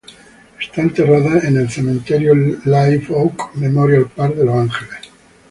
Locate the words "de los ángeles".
4.33-5.11